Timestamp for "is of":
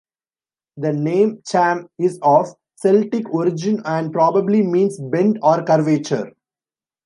1.99-2.47